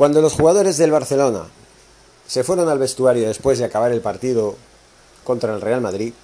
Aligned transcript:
Cuando 0.00 0.22
los 0.22 0.32
jugadores 0.32 0.78
del 0.78 0.92
Barcelona 0.92 1.46
se 2.26 2.42
fueron 2.42 2.70
al 2.70 2.78
vestuario 2.78 3.28
después 3.28 3.58
de 3.58 3.66
acabar 3.66 3.92
el 3.92 4.00
partido 4.00 4.56
contra 5.24 5.54
el 5.54 5.60
Real 5.60 5.82
Madrid, 5.82 6.14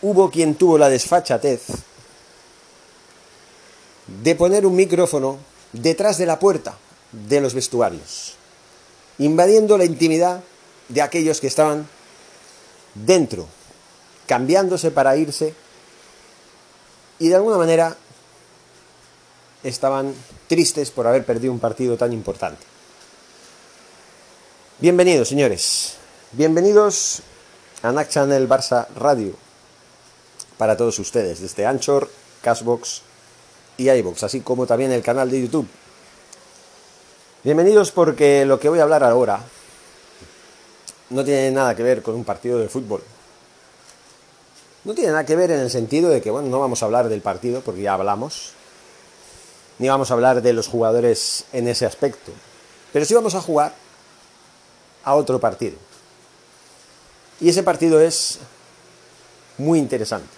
hubo 0.00 0.30
quien 0.30 0.54
tuvo 0.54 0.78
la 0.78 0.88
desfachatez 0.88 1.66
de 4.06 4.34
poner 4.34 4.64
un 4.64 4.76
micrófono 4.76 5.36
detrás 5.74 6.16
de 6.16 6.24
la 6.24 6.38
puerta 6.38 6.78
de 7.12 7.42
los 7.42 7.52
vestuarios, 7.52 8.32
invadiendo 9.18 9.76
la 9.76 9.84
intimidad 9.84 10.42
de 10.88 11.02
aquellos 11.02 11.42
que 11.42 11.48
estaban 11.48 11.86
dentro, 12.94 13.46
cambiándose 14.26 14.90
para 14.90 15.18
irse 15.18 15.52
y 17.18 17.28
de 17.28 17.34
alguna 17.34 17.58
manera 17.58 17.94
estaban 19.68 20.14
tristes 20.46 20.90
por 20.90 21.06
haber 21.06 21.24
perdido 21.24 21.52
un 21.52 21.58
partido 21.58 21.96
tan 21.96 22.12
importante. 22.12 22.62
Bienvenidos, 24.78 25.28
señores. 25.28 25.96
Bienvenidos 26.32 27.22
a 27.82 27.92
NAC 27.92 28.10
Channel 28.10 28.48
Barça 28.48 28.86
Radio 28.94 29.34
para 30.56 30.76
todos 30.76 30.98
ustedes, 30.98 31.40
desde 31.40 31.66
Anchor, 31.66 32.08
Cashbox 32.42 33.02
y 33.76 33.90
iBox, 33.90 34.22
así 34.22 34.40
como 34.40 34.66
también 34.66 34.92
el 34.92 35.02
canal 35.02 35.30
de 35.30 35.42
YouTube. 35.42 35.68
Bienvenidos 37.42 37.90
porque 37.92 38.44
lo 38.44 38.58
que 38.58 38.68
voy 38.68 38.78
a 38.78 38.82
hablar 38.82 39.02
ahora 39.04 39.40
no 41.10 41.24
tiene 41.24 41.50
nada 41.50 41.74
que 41.74 41.82
ver 41.82 42.02
con 42.02 42.14
un 42.14 42.24
partido 42.24 42.58
de 42.58 42.68
fútbol. 42.68 43.02
No 44.84 44.94
tiene 44.94 45.10
nada 45.10 45.26
que 45.26 45.36
ver 45.36 45.50
en 45.50 45.60
el 45.60 45.70
sentido 45.70 46.10
de 46.10 46.22
que, 46.22 46.30
bueno, 46.30 46.48
no 46.48 46.60
vamos 46.60 46.82
a 46.82 46.86
hablar 46.86 47.08
del 47.08 47.20
partido 47.20 47.60
porque 47.60 47.82
ya 47.82 47.94
hablamos, 47.94 48.52
ni 49.78 49.88
vamos 49.88 50.10
a 50.10 50.14
hablar 50.14 50.42
de 50.42 50.52
los 50.52 50.68
jugadores 50.68 51.44
en 51.52 51.68
ese 51.68 51.86
aspecto, 51.86 52.32
pero 52.92 53.04
sí 53.04 53.14
vamos 53.14 53.34
a 53.34 53.40
jugar 53.40 53.74
a 55.04 55.14
otro 55.14 55.38
partido. 55.38 55.76
Y 57.40 57.50
ese 57.50 57.62
partido 57.62 58.00
es 58.00 58.38
muy 59.58 59.78
interesante. 59.78 60.28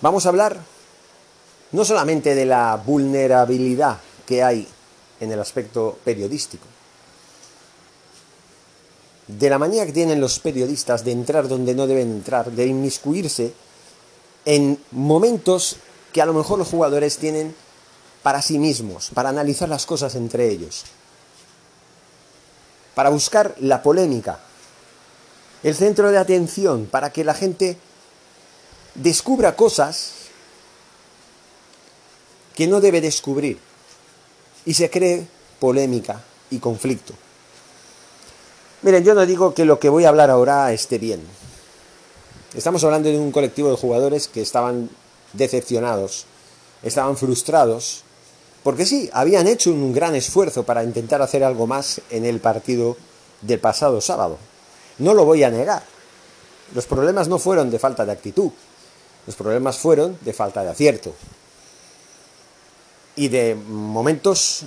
Vamos 0.00 0.24
a 0.24 0.30
hablar 0.30 0.58
no 1.72 1.84
solamente 1.84 2.34
de 2.34 2.46
la 2.46 2.80
vulnerabilidad 2.84 3.98
que 4.26 4.42
hay 4.42 4.66
en 5.20 5.30
el 5.30 5.40
aspecto 5.40 5.98
periodístico, 6.04 6.64
de 9.26 9.50
la 9.50 9.58
manía 9.58 9.86
que 9.86 9.92
tienen 9.92 10.20
los 10.20 10.40
periodistas 10.40 11.04
de 11.04 11.12
entrar 11.12 11.46
donde 11.46 11.74
no 11.74 11.86
deben 11.86 12.10
entrar, 12.10 12.50
de 12.50 12.66
inmiscuirse 12.66 13.52
en 14.44 14.82
momentos 14.90 15.76
que 16.12 16.22
a 16.22 16.26
lo 16.26 16.32
mejor 16.32 16.58
los 16.58 16.68
jugadores 16.68 17.18
tienen 17.18 17.54
para 18.22 18.42
sí 18.42 18.58
mismos, 18.58 19.10
para 19.14 19.30
analizar 19.30 19.68
las 19.68 19.86
cosas 19.86 20.14
entre 20.14 20.48
ellos, 20.48 20.84
para 22.94 23.10
buscar 23.10 23.54
la 23.58 23.82
polémica, 23.82 24.40
el 25.62 25.74
centro 25.74 26.10
de 26.10 26.18
atención, 26.18 26.86
para 26.86 27.10
que 27.10 27.24
la 27.24 27.34
gente 27.34 27.76
descubra 28.94 29.56
cosas 29.56 30.12
que 32.54 32.66
no 32.66 32.80
debe 32.80 33.00
descubrir 33.00 33.58
y 34.66 34.74
se 34.74 34.90
cree 34.90 35.26
polémica 35.58 36.20
y 36.50 36.58
conflicto. 36.58 37.14
Miren, 38.82 39.04
yo 39.04 39.14
no 39.14 39.26
digo 39.26 39.54
que 39.54 39.64
lo 39.64 39.78
que 39.78 39.88
voy 39.88 40.04
a 40.04 40.08
hablar 40.08 40.30
ahora 40.30 40.72
esté 40.72 40.98
bien. 40.98 41.20
Estamos 42.54 42.82
hablando 42.82 43.08
de 43.08 43.18
un 43.18 43.30
colectivo 43.30 43.70
de 43.70 43.76
jugadores 43.76 44.26
que 44.26 44.42
estaban 44.42 44.90
decepcionados, 45.32 46.26
estaban 46.82 47.16
frustrados, 47.16 48.04
porque 48.62 48.86
sí, 48.86 49.08
habían 49.12 49.46
hecho 49.46 49.70
un 49.70 49.92
gran 49.92 50.14
esfuerzo 50.14 50.64
para 50.64 50.84
intentar 50.84 51.22
hacer 51.22 51.44
algo 51.44 51.66
más 51.66 52.00
en 52.10 52.24
el 52.24 52.40
partido 52.40 52.96
del 53.40 53.58
pasado 53.58 54.00
sábado. 54.00 54.38
No 54.98 55.14
lo 55.14 55.24
voy 55.24 55.42
a 55.44 55.50
negar. 55.50 55.82
Los 56.74 56.86
problemas 56.86 57.28
no 57.28 57.38
fueron 57.38 57.70
de 57.70 57.78
falta 57.78 58.04
de 58.04 58.12
actitud, 58.12 58.50
los 59.26 59.34
problemas 59.34 59.78
fueron 59.78 60.18
de 60.20 60.32
falta 60.32 60.62
de 60.62 60.70
acierto 60.70 61.14
y 63.16 63.28
de 63.28 63.54
momentos 63.54 64.64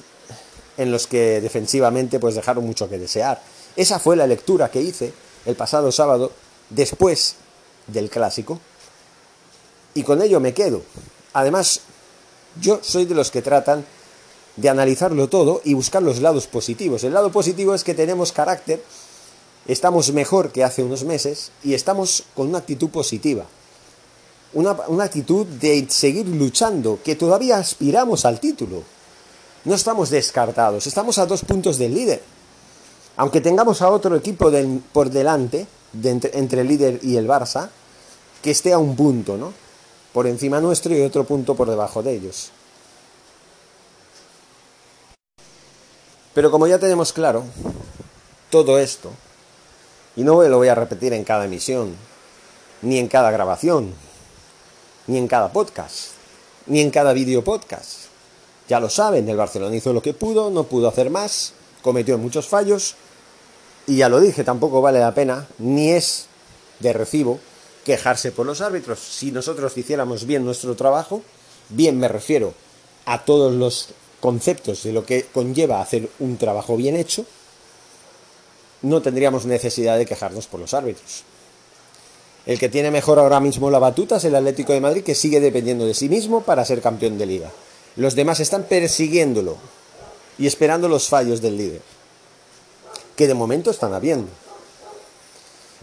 en 0.78 0.92
los 0.92 1.08
que 1.08 1.40
defensivamente 1.40 2.20
pues 2.20 2.36
dejaron 2.36 2.66
mucho 2.66 2.90
que 2.90 2.98
desear. 2.98 3.42
Esa 3.76 4.00
fue 4.00 4.16
la 4.16 4.28
lectura 4.28 4.70
que 4.70 4.82
hice 4.82 5.14
el 5.46 5.56
pasado 5.56 5.92
sábado 5.92 6.32
después 6.70 7.36
del 7.88 8.10
clásico 8.10 8.60
y 9.94 10.04
con 10.04 10.22
ello 10.22 10.40
me 10.40 10.54
quedo. 10.54 10.82
Además, 11.34 11.82
yo 12.62 12.80
soy 12.82 13.06
de 13.06 13.16
los 13.16 13.32
que 13.32 13.42
tratan 13.42 13.86
de 14.56 14.70
analizarlo 14.70 15.30
todo 15.30 15.62
y 15.64 15.74
buscar 15.74 16.04
los 16.04 16.20
lados 16.20 16.48
positivos. 16.48 17.04
El 17.04 17.14
lado 17.14 17.32
positivo 17.32 17.74
es 17.74 17.84
que 17.84 17.94
tenemos 17.94 18.32
carácter, 18.32 18.84
estamos 19.68 20.12
mejor 20.14 20.52
que 20.52 20.64
hace 20.64 20.84
unos 20.84 21.04
meses 21.04 21.52
y 21.64 21.74
estamos 21.74 22.24
con 22.36 22.50
una 22.50 22.60
actitud 22.60 22.90
positiva 22.90 23.46
una, 24.54 25.04
actitud 25.04 25.46
de 25.46 25.86
seguir 25.90 26.28
luchando, 26.28 27.00
que 27.04 27.16
todavía 27.16 27.58
aspiramos 27.58 28.26
al 28.26 28.40
título. 28.40 28.84
No 29.66 29.76
estamos 29.76 30.10
descartados, 30.10 30.88
estamos 30.88 31.18
a 31.18 31.26
dos 31.26 31.44
puntos 31.44 31.78
del 31.78 31.94
líder. 31.94 32.22
Aunque 33.16 33.42
tengamos 33.42 33.82
a 33.82 33.90
otro 33.90 34.16
equipo 34.16 34.52
por 34.92 35.10
delante, 35.10 35.68
entre, 36.04 36.62
el 36.62 36.68
líder 36.68 37.00
y 37.04 37.18
el 37.18 37.28
Barça, 37.28 37.70
que 38.42 38.52
esté 38.52 38.74
a 38.74 38.78
un 38.78 38.96
punto, 38.96 39.38
¿no? 39.38 39.54
Por 40.14 40.28
encima 40.28 40.62
nuestro 40.62 40.96
y 40.96 41.02
otro 41.02 41.24
punto 41.24 41.56
por 41.56 41.70
debajo 41.70 42.04
de 42.04 42.14
ellos. 42.14 42.52
Pero 46.34 46.50
como 46.50 46.68
ya 46.68 46.80
tenemos 46.80 47.14
claro 47.14 47.44
todo 48.50 48.80
esto, 48.80 49.12
y 50.16 50.24
no 50.24 50.42
lo 50.42 50.58
voy 50.58 50.68
a 50.68 50.76
repetir 50.76 51.14
en 51.14 51.24
cada 51.24 51.46
emisión, 51.46 51.96
ni 52.82 53.00
en 53.00 53.08
cada 53.08 53.32
grabación, 53.32 53.94
ni 55.08 55.18
en 55.18 55.28
cada 55.28 55.52
podcast, 55.52 56.12
ni 56.68 56.82
en 56.82 56.92
cada 56.92 57.14
vídeo 57.14 57.44
podcast. 57.44 58.04
Ya 58.70 58.80
lo 58.80 58.90
saben, 58.90 59.28
el 59.28 59.38
Barcelona 59.38 59.76
hizo 59.76 59.94
lo 59.94 60.02
que 60.02 60.14
pudo, 60.14 60.50
no 60.50 60.64
pudo 60.64 60.88
hacer 60.88 61.10
más, 61.10 61.54
cometió 61.82 62.18
muchos 62.18 62.48
fallos, 62.48 62.96
y 63.88 63.98
ya 63.98 64.10
lo 64.10 64.20
dije, 64.20 64.44
tampoco 64.44 64.82
vale 64.82 65.00
la 65.00 65.14
pena, 65.14 65.48
ni 65.58 65.92
es 65.92 66.28
de 66.80 66.94
recibo, 66.94 67.40
quejarse 67.84 68.32
por 68.32 68.46
los 68.46 68.62
árbitros. 68.62 69.00
Si 69.00 69.32
nosotros 69.32 69.78
hiciéramos 69.78 70.26
bien 70.26 70.46
nuestro 70.46 70.76
trabajo, 70.76 71.22
bien 71.70 72.00
me 72.00 72.08
refiero 72.08 72.54
a 73.06 73.26
todos 73.26 73.54
los 73.54 73.90
conceptos 74.20 74.84
de 74.84 74.94
lo 74.94 75.06
que 75.06 75.26
conlleva 75.26 75.82
hacer 75.82 76.10
un 76.20 76.38
trabajo 76.38 76.78
bien 76.78 76.96
hecho, 76.96 77.26
no 78.82 79.02
tendríamos 79.02 79.46
necesidad 79.46 79.98
de 79.98 80.06
quejarnos 80.06 80.48
por 80.48 80.60
los 80.60 80.74
árbitros. 80.74 81.24
El 82.46 82.60
que 82.60 82.70
tiene 82.70 82.92
mejor 82.92 83.20
ahora 83.20 83.40
mismo 83.40 83.72
la 83.72 83.80
batuta 83.80 84.18
es 84.18 84.26
el 84.26 84.36
Atlético 84.36 84.74
de 84.74 84.82
Madrid, 84.82 85.04
que 85.04 85.16
sigue 85.16 85.40
dependiendo 85.40 85.86
de 85.86 85.94
sí 85.94 86.10
mismo 86.10 86.42
para 86.42 86.66
ser 86.66 86.82
campeón 86.82 87.18
de 87.18 87.26
liga. 87.26 87.52
Los 87.96 88.16
demás 88.16 88.40
están 88.40 88.64
persiguiéndolo 88.64 89.58
y 90.38 90.48
esperando 90.48 90.90
los 90.90 91.08
fallos 91.08 91.42
del 91.42 91.58
líder, 91.58 91.82
que 93.16 93.28
de 93.28 93.34
momento 93.34 93.72
están 93.72 93.94
habiendo. 93.94 94.30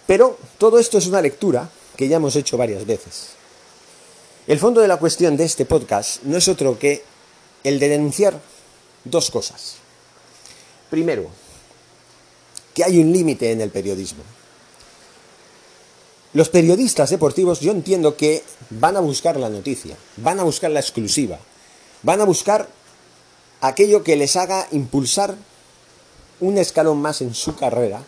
Pero 0.06 0.36
todo 0.58 0.78
esto 0.78 0.98
es 0.98 1.06
una 1.06 1.22
lectura 1.22 1.70
que 2.00 2.08
ya 2.08 2.16
hemos 2.16 2.34
hecho 2.34 2.56
varias 2.56 2.86
veces. 2.86 3.32
El 4.46 4.58
fondo 4.58 4.80
de 4.80 4.88
la 4.88 4.96
cuestión 4.96 5.36
de 5.36 5.44
este 5.44 5.66
podcast 5.66 6.22
no 6.22 6.38
es 6.38 6.48
otro 6.48 6.78
que 6.78 7.04
el 7.62 7.78
de 7.78 7.90
denunciar 7.90 8.40
dos 9.04 9.30
cosas. 9.30 9.74
Primero, 10.88 11.26
que 12.72 12.84
hay 12.84 12.98
un 13.00 13.12
límite 13.12 13.52
en 13.52 13.60
el 13.60 13.68
periodismo. 13.68 14.22
Los 16.32 16.48
periodistas 16.48 17.10
deportivos 17.10 17.60
yo 17.60 17.70
entiendo 17.70 18.16
que 18.16 18.44
van 18.70 18.96
a 18.96 19.00
buscar 19.00 19.38
la 19.38 19.50
noticia, 19.50 19.94
van 20.16 20.40
a 20.40 20.44
buscar 20.44 20.70
la 20.70 20.80
exclusiva, 20.80 21.38
van 22.02 22.22
a 22.22 22.24
buscar 22.24 22.66
aquello 23.60 24.02
que 24.02 24.16
les 24.16 24.36
haga 24.36 24.66
impulsar 24.70 25.34
un 26.40 26.56
escalón 26.56 27.02
más 27.02 27.20
en 27.20 27.34
su 27.34 27.56
carrera 27.56 28.02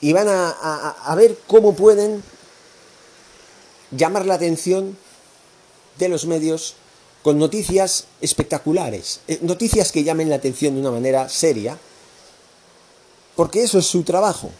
y 0.00 0.12
van 0.12 0.28
a, 0.28 1.14
ver 1.16 1.38
cómo 1.46 1.74
pueden 1.74 2.22
llamar 3.90 4.26
la 4.26 4.34
atención 4.34 4.96
de 5.98 6.08
los 6.08 6.26
medios 6.26 6.74
con 7.22 7.38
noticias 7.38 8.06
espectaculares, 8.22 9.20
eh, 9.28 9.38
noticias 9.42 9.92
que 9.92 10.04
llamen 10.04 10.30
la 10.30 10.36
atención 10.36 10.74
de 10.74 10.80
una 10.80 10.90
manera 10.90 11.28
seria, 11.28 11.78
porque 13.36 13.62
eso 13.62 13.78
es 13.78 13.86
su 13.86 14.02
trabajo. 14.02 14.50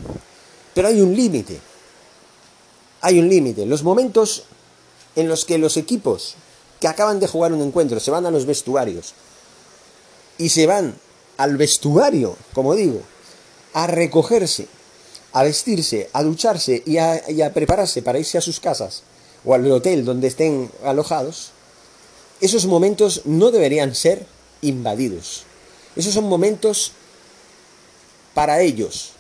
Pero 0.75 0.89
hay 0.89 1.01
un 1.01 1.15
límite. 1.15 1.59
Hay 3.01 3.19
un 3.19 3.29
límite. 3.29 3.65
Los 3.65 3.83
momentos 3.83 4.45
en 5.17 5.29
los 5.29 5.45
que 5.45 5.59
los 5.59 5.77
equipos 5.77 6.35
que 6.81 6.89
acaban 6.89 7.21
de 7.21 7.29
jugar 7.29 7.53
un 7.53 7.63
encuentro 7.63 8.01
se 8.01 8.11
van 8.11 8.27
a 8.27 8.31
los 8.31 8.47
vestuarios 8.47 9.15
y 10.39 10.49
se 10.51 10.67
van 10.67 10.95
al 11.37 11.57
vestuario, 11.57 12.37
como 12.55 12.75
digo, 12.75 13.01
a 13.73 13.87
recogerse, 13.87 14.67
a 15.33 15.43
vestirse, 15.43 16.11
a 16.13 16.23
ducharse 16.23 16.83
y 16.87 16.99
a, 16.99 17.31
y 17.31 17.43
a 17.43 17.53
prepararse 17.53 18.03
para 18.03 18.19
irse 18.19 18.39
a 18.39 18.41
sus 18.41 18.61
casas 18.61 19.03
o 19.45 19.55
al 19.55 19.71
hotel 19.71 20.05
donde 20.05 20.29
estén 20.29 20.71
alojados, 20.85 21.53
esos 22.41 22.67
momentos 22.67 23.23
no 23.25 23.51
deberían 23.51 23.95
ser 23.95 24.27
invadidos. 24.63 25.45
Esos 25.97 26.15
son 26.15 26.25
momentos 26.25 26.93
para 28.35 28.61
ellos, 28.61 29.13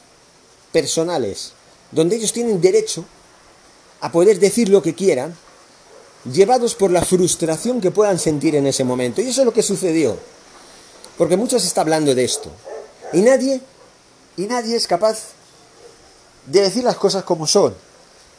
personales, 0.72 1.52
donde 1.90 2.16
ellos 2.16 2.32
tienen 2.32 2.60
derecho 2.60 3.04
a 4.00 4.12
poder 4.12 4.38
decir 4.38 4.68
lo 4.68 4.82
que 4.82 4.94
quieran, 4.94 5.36
llevados 6.30 6.74
por 6.74 6.90
la 6.90 7.04
frustración 7.04 7.80
que 7.80 7.90
puedan 7.90 8.18
sentir 8.18 8.54
en 8.54 8.66
ese 8.66 8.84
momento. 8.84 9.20
Y 9.20 9.28
eso 9.28 9.42
es 9.42 9.44
lo 9.44 9.52
que 9.52 9.62
sucedió. 9.62 10.16
Porque 11.18 11.36
muchos 11.36 11.64
está 11.64 11.82
hablando 11.82 12.14
de 12.14 12.24
esto. 12.24 12.50
Y 13.12 13.20
nadie, 13.20 13.60
y 14.36 14.42
nadie 14.42 14.76
es 14.76 14.86
capaz 14.86 15.32
de 16.50 16.62
decir 16.62 16.84
las 16.84 16.96
cosas 16.96 17.24
como 17.24 17.46
son. 17.46 17.74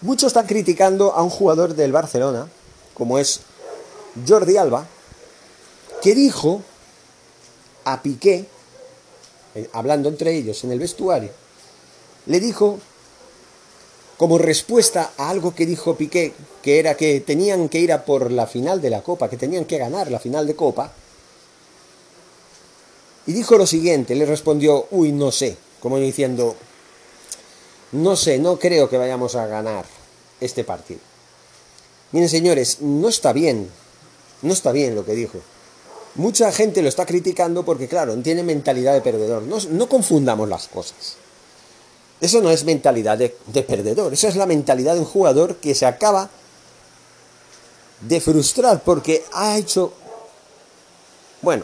Muchos 0.02 0.28
están 0.28 0.48
criticando 0.48 1.14
a 1.14 1.24
un 1.24 1.30
jugador 1.30 1.76
del 1.76 1.92
Barcelona, 1.92 2.48
como 2.94 3.18
es 3.18 3.42
Jordi 4.28 4.58
Alba, 4.58 4.86
que 6.02 6.14
dijo 6.16 6.62
a 7.86 8.02
Piqué, 8.02 8.46
eh, 9.56 9.70
hablando 9.74 10.10
entre 10.10 10.36
ellos 10.36 10.64
en 10.64 10.72
el 10.72 10.80
vestuario, 10.80 11.32
le 12.26 12.40
dijo 12.40 12.80
como 14.18 14.38
respuesta 14.38 15.12
a 15.18 15.30
algo 15.30 15.56
que 15.56 15.66
dijo 15.66 15.96
Piqué, 15.96 16.34
que 16.62 16.80
era 16.80 16.96
que 16.96 17.22
tenían 17.22 17.70
que 17.70 17.80
ir 17.80 17.94
a 17.94 18.06
por 18.06 18.32
la 18.32 18.46
final 18.46 18.82
de 18.82 18.90
la 18.90 19.02
Copa, 19.02 19.30
que 19.30 19.38
tenían 19.38 19.66
que 19.66 19.78
ganar 19.78 20.12
la 20.12 20.20
final 20.20 20.46
de 20.46 20.56
Copa, 20.56 20.92
y 23.26 23.34
dijo 23.34 23.58
lo 23.58 23.66
siguiente, 23.66 24.16
le 24.16 24.26
respondió, 24.26 24.88
uy, 24.92 25.12
no 25.12 25.32
sé, 25.32 25.56
como 25.80 25.98
diciendo, 25.98 26.56
no 27.92 28.16
sé, 28.16 28.40
no 28.40 28.58
creo 28.58 28.90
que 28.90 28.98
vayamos 28.98 29.36
a 29.36 29.48
ganar 29.48 29.86
este 30.40 30.64
partido. 30.64 31.00
Miren, 32.12 32.30
señores, 32.30 32.82
no 32.82 33.10
está 33.10 33.34
bien, 33.34 33.70
no 34.42 34.54
está 34.54 34.72
bien 34.72 34.96
lo 34.96 35.06
que 35.06 35.14
dijo. 35.14 35.40
Mucha 36.16 36.52
gente 36.52 36.82
lo 36.82 36.90
está 36.90 37.06
criticando 37.06 37.64
porque, 37.64 37.88
claro, 37.88 38.16
tiene 38.18 38.44
mentalidad 38.44 38.94
de 38.94 39.02
perdedor. 39.02 39.44
No, 39.44 39.88
confundamos 39.88 40.50
las 40.50 40.68
cosas. 40.68 41.16
Eso 42.20 42.42
no 42.42 42.52
es 42.52 42.66
mentalidad 42.66 43.18
de, 43.18 43.36
de 43.48 43.64
perdedor, 43.64 44.14
eso 44.14 44.28
es 44.28 44.36
la 44.36 44.46
mentalidad 44.46 44.94
de 44.94 45.00
un 45.00 45.06
jugador 45.06 45.56
que 45.56 45.74
se 45.74 45.88
acaba 45.88 46.30
de 48.02 48.22
frustrar 48.22 48.84
porque 48.84 49.24
ha 49.34 49.58
hecho, 49.58 49.94
bueno, 51.42 51.64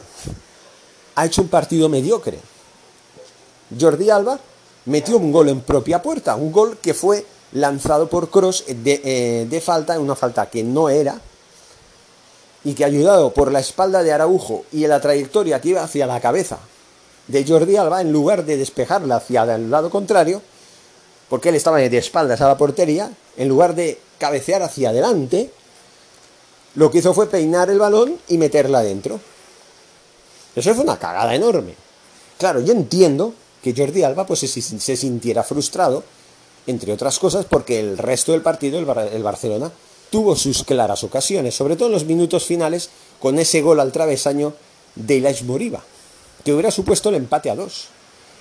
ha 1.14 1.26
hecho 1.26 1.44
un 1.44 1.50
partido 1.50 1.90
mediocre. 1.90 2.40
Jordi 3.80 4.10
Alba 4.10 4.40
metió 4.88 5.18
un 5.18 5.32
gol 5.32 5.50
en 5.50 5.62
propia 5.62 6.02
puerta, 6.02 6.36
un 6.36 6.52
gol 6.52 6.78
que 6.82 6.94
fue 6.94 7.26
lanzado 7.52 8.10
por 8.10 8.30
Cross 8.30 8.66
de, 8.68 9.02
eh, 9.04 9.48
de 9.50 9.62
falta, 9.62 10.00
una 10.00 10.16
falta 10.16 10.50
que 10.50 10.64
no 10.64 10.90
era, 10.90 11.22
y 12.64 12.74
que 12.74 12.84
ayudado 12.84 13.34
por 13.34 13.52
la 13.52 13.60
espalda 13.60 14.04
de 14.04 14.12
Araujo 14.12 14.66
y 14.72 14.84
en 14.84 14.90
la 14.90 15.00
trayectoria 15.00 15.62
que 15.62 15.70
iba 15.70 15.84
hacia 15.84 16.08
la 16.08 16.20
cabeza 16.20 16.58
de 17.28 17.46
Jordi 17.46 17.76
Alba, 17.78 18.02
en 18.02 18.12
lugar 18.12 18.46
de 18.46 18.58
despejarla 18.58 19.18
hacia 19.18 19.44
el 19.56 19.70
lado 19.70 19.90
contrario, 19.90 20.42
porque 21.30 21.50
él 21.50 21.56
estaba 21.56 21.78
de 21.78 21.98
espaldas 21.98 22.42
a 22.42 22.48
la 22.48 22.58
portería, 22.58 23.12
en 23.36 23.48
lugar 23.48 23.76
de 23.76 24.00
cabecear 24.18 24.64
hacia 24.64 24.90
adelante, 24.90 25.52
lo 26.76 26.90
que 26.90 27.00
hizo 27.00 27.14
fue 27.14 27.28
peinar 27.28 27.70
el 27.70 27.80
balón 27.80 28.18
y 28.30 28.38
meterla 28.38 28.80
adentro. 28.80 29.20
Eso 30.56 30.74
fue 30.74 30.84
una 30.84 30.98
cagada 30.98 31.36
enorme. 31.36 31.76
Claro, 32.38 32.62
yo 32.62 32.72
entiendo 32.72 33.34
que 33.74 33.86
Jordi 33.86 34.04
Alba 34.04 34.26
pues, 34.26 34.40
se, 34.40 34.96
sintiera 34.98 35.44
frustrado, 35.44 36.04
entre 36.68 36.94
otras 36.94 37.20
cosas, 37.20 37.46
porque 37.46 37.80
el 37.80 37.98
resto 37.98 38.32
del 38.32 38.42
partido, 38.42 38.80
el, 38.80 39.24
Barcelona, 39.24 39.72
tuvo 40.10 40.36
sus 40.36 40.64
claras 40.64 41.04
ocasiones, 41.04 41.56
sobre 41.56 41.76
todo 41.76 41.88
en 41.88 41.94
los 41.94 42.06
minutos 42.06 42.46
finales, 42.46 42.90
con 43.20 43.38
ese 43.40 43.62
gol 43.62 43.80
al 43.80 43.92
travesaño 43.92 44.54
de 44.96 45.16
Ilaix 45.16 45.44
Moriba, 45.44 45.84
que 46.46 46.54
hubiera 46.54 46.72
supuesto 46.72 47.10
el 47.10 47.16
empate 47.16 47.50
a 47.50 47.56
dos. 47.56 47.88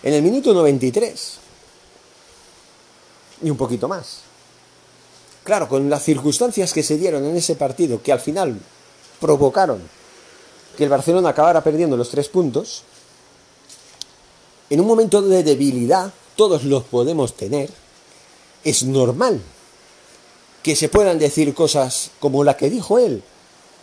En 0.02 0.14
el 0.14 0.22
minuto 0.22 0.54
93. 0.54 1.38
Y 3.42 3.50
un 3.50 3.56
poquito 3.56 3.88
más. 3.88 4.20
Claro, 5.42 5.68
con 5.68 5.90
las 5.90 6.04
circunstancias 6.04 6.72
que 6.72 6.82
se 6.82 6.98
dieron 6.98 7.24
en 7.24 7.36
ese 7.36 7.56
partido, 7.56 8.00
que 8.02 8.12
al 8.12 8.20
final 8.20 8.58
provocaron 9.20 9.80
que 10.76 10.84
el 10.84 10.90
Barcelona 10.90 11.30
acabara 11.30 11.64
perdiendo 11.64 11.96
los 11.96 12.10
tres 12.10 12.28
puntos, 12.28 12.84
en 14.70 14.80
un 14.80 14.86
momento 14.86 15.22
de 15.22 15.42
debilidad, 15.42 16.12
todos 16.34 16.64
los 16.64 16.84
podemos 16.84 17.34
tener, 17.36 17.70
es 18.64 18.82
normal 18.84 19.40
que 20.62 20.74
se 20.74 20.88
puedan 20.88 21.18
decir 21.18 21.54
cosas 21.54 22.10
como 22.18 22.42
la 22.42 22.56
que 22.56 22.68
dijo 22.68 22.98
él, 22.98 23.22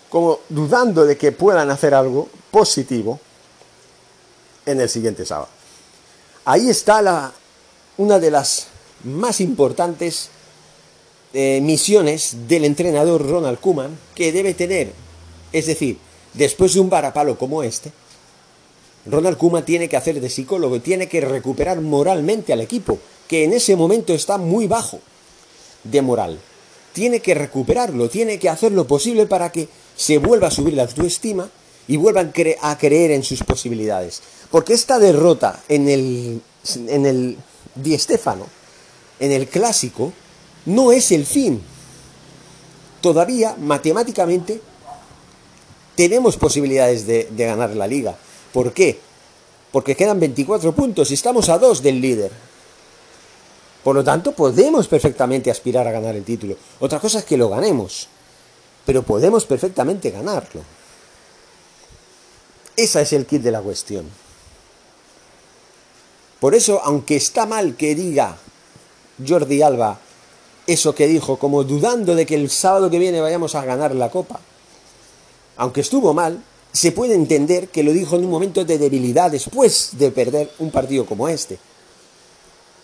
como 0.09 0.39
dudando 0.50 1.06
de 1.06 1.18
que 1.18 1.31
puedan 1.31 1.69
hacer 1.71 1.94
algo 1.94 2.27
positivo 2.51 3.19
en 4.65 4.81
el 4.81 4.89
siguiente 4.89 5.25
sábado. 5.25 5.50
Ahí 6.45 6.69
está 6.69 7.01
la, 7.01 7.31
una 7.97 8.19
de 8.19 8.31
las 8.31 8.68
más 9.06 9.39
importantes 9.39 10.30
eh, 11.33 11.62
misiones 11.62 12.47
del 12.47 12.65
entrenador 12.65 13.27
Ronald 13.27 13.59
Kuman 13.59 13.97
que 14.13 14.31
debe 14.31 14.53
tener. 14.53 14.91
Es 15.51 15.68
decir, 15.68 15.97
después 16.33 16.74
de 16.74 16.80
un 16.80 16.89
varapalo 16.89 17.38
como 17.38 17.63
este, 17.63 17.91
Ronald 19.05 19.38
Kuma 19.38 19.65
tiene 19.65 19.89
que 19.89 19.97
hacer 19.97 20.19
de 20.21 20.29
psicólogo 20.29 20.79
tiene 20.79 21.07
que 21.07 21.21
recuperar 21.21 21.81
moralmente 21.81 22.53
al 22.53 22.61
equipo, 22.61 23.00
que 23.27 23.44
en 23.44 23.53
ese 23.53 23.75
momento 23.75 24.13
está 24.13 24.38
muy 24.38 24.67
bajo 24.67 25.00
de 25.83 26.01
moral. 26.01 26.39
Tiene 26.94 27.19
que 27.19 27.33
recuperarlo, 27.33 28.09
tiene 28.09 28.39
que 28.39 28.50
hacer 28.50 28.71
lo 28.71 28.88
posible 28.88 29.25
para 29.25 29.51
que 29.51 29.67
se 29.95 30.19
vuelva 30.19 30.47
a 30.47 30.51
subir 30.51 30.73
la 30.73 30.83
autoestima 30.83 31.50
y 31.88 31.97
vuelvan 31.97 32.31
a 32.61 32.77
creer 32.77 33.11
en 33.11 33.23
sus 33.23 33.44
posibilidades. 33.44 34.21
Porque 34.50 34.73
esta 34.73 35.00
derrota 35.00 35.61
en 35.67 35.89
el, 35.89 36.41
en 36.88 37.06
el 37.06 37.38
Di 37.75 37.97
Stefano, 37.97 38.47
en 39.19 39.31
el 39.31 39.47
clásico, 39.47 40.13
no 40.65 40.91
es 40.91 41.11
el 41.11 41.25
fin. 41.25 41.61
Todavía, 43.01 43.56
matemáticamente, 43.59 44.61
tenemos 45.95 46.38
posibilidades 46.38 47.06
de 47.06 47.27
ganar 47.35 47.75
la 47.75 47.88
liga. 47.88 48.17
¿Por 48.53 48.71
qué? 48.71 49.00
Porque 49.71 49.95
quedan 49.95 50.19
24 50.19 50.71
puntos 50.73 51.11
y 51.11 51.15
estamos 51.15 51.50
a 51.50 51.57
dos 51.57 51.81
del 51.81 52.00
líder. 52.00 52.31
Por 53.83 53.95
lo 53.95 54.03
tanto, 54.03 54.31
podemos 54.31 54.88
perfectamente 54.88 55.51
aspirar 55.51 55.88
a 55.88 55.91
ganar 55.91 56.15
el 56.15 56.23
título. 56.23 56.55
Otra 56.79 57.00
cosa 57.00 57.19
es 57.19 57.25
que 57.25 57.35
lo 57.35 57.50
ganemos, 57.50 58.07
pero 58.85 59.03
podemos 59.03 59.45
perfectamente 59.45 60.11
ganarlo. 60.11 60.61
Ese 62.77 63.01
es 63.01 63.13
el 63.13 63.25
kit 63.25 63.42
de 63.42 63.51
la 63.51 63.61
cuestión. 63.61 64.09
Por 66.39 66.56
eso, 66.56 66.80
aunque 66.83 67.16
está 67.16 67.45
mal 67.45 67.75
que 67.75 67.95
diga 67.95 68.37
Jordi 69.25 69.61
Alba 69.61 69.99
eso 70.66 70.95
que 70.95 71.07
dijo, 71.07 71.37
como 71.37 71.63
dudando 71.63 72.16
de 72.16 72.25
que 72.25 72.35
el 72.35 72.49
sábado 72.49 72.89
que 72.89 72.99
viene 72.99 73.19
vayamos 73.19 73.56
a 73.56 73.66
ganar 73.66 73.94
la 73.95 74.09
copa, 74.09 74.39
aunque 75.57 75.81
estuvo 75.81 76.13
mal, 76.13 76.42
se 76.73 76.92
puede 76.92 77.13
entender 77.13 77.69
que 77.69 77.83
lo 77.83 77.94
dijo 77.94 78.15
en 78.15 78.25
un 78.25 78.31
momento 78.31 78.65
de 78.65 78.80
debilidad 78.80 79.30
después 79.30 79.92
de 79.94 80.09
perder 80.09 80.51
un 80.57 80.71
partido 80.71 81.06
como 81.06 81.30
este. 81.30 81.59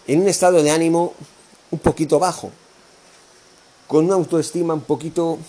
En 0.06 0.22
un 0.22 0.28
estado 0.28 0.62
de 0.62 0.70
ánimo 0.70 1.14
un 1.72 1.80
poquito 1.80 2.20
bajo, 2.20 2.52
con 3.88 4.06
una 4.06 4.14
autoestima 4.14 4.76
un 4.76 4.82
poquito 4.82 5.40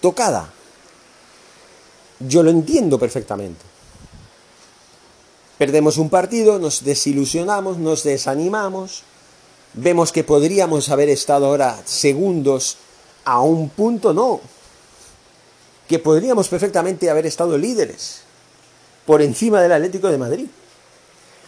tocada. 0.00 0.52
Yo 2.18 2.42
lo 2.42 2.50
entiendo 2.50 2.98
perfectamente. 2.98 3.64
Perdemos 5.56 5.98
un 5.98 6.10
partido, 6.10 6.58
nos 6.58 6.84
desilusionamos, 6.84 7.78
nos 7.78 8.02
desanimamos, 8.02 9.04
vemos 9.74 10.10
que 10.10 10.24
podríamos 10.24 10.88
haber 10.88 11.08
estado 11.08 11.46
ahora 11.46 11.80
segundos 11.84 12.76
a 13.24 13.40
un 13.40 13.68
punto, 13.68 14.12
no, 14.12 14.40
que 15.88 15.98
podríamos 15.98 16.48
perfectamente 16.48 17.08
haber 17.08 17.26
estado 17.26 17.56
líderes 17.56 18.20
por 19.06 19.22
encima 19.22 19.62
del 19.62 19.72
Atlético 19.72 20.08
de 20.08 20.18
Madrid. 20.18 20.46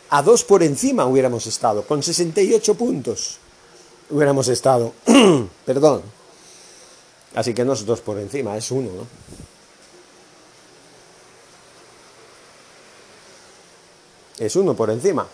A 0.09 0.23
dos 0.23 0.43
por 0.43 0.63
encima 0.63 1.07
hubiéramos 1.07 1.47
estado, 1.47 1.85
con 1.85 2.03
68 2.03 2.75
puntos 2.75 3.39
hubiéramos 4.09 4.49
estado. 4.49 4.95
Perdón. 5.67 6.03
Así 7.35 7.55
que 7.55 7.65
no 7.65 7.75
es 7.75 7.87
dos 7.87 8.01
por 8.01 8.19
encima, 8.19 8.57
es 8.57 8.71
uno, 8.71 8.91
¿no? 8.91 9.07
Es 14.39 14.57
uno 14.57 14.75
por 14.75 14.91
encima. 14.91 15.29